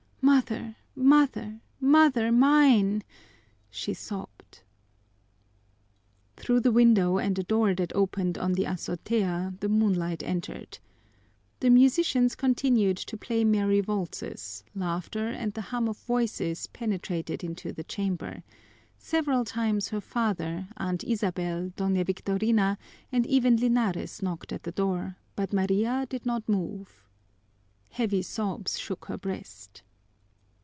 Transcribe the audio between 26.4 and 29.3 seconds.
move. Heavy sobs shook her